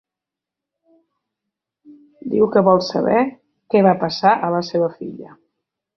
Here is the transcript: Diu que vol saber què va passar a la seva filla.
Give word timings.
Diu 2.33 2.49
que 2.55 2.65
vol 2.69 2.83
saber 2.89 3.23
què 3.75 3.85
va 3.89 3.95
passar 4.05 4.33
a 4.37 4.51
la 4.57 4.67
seva 4.71 4.93
filla. 4.97 5.39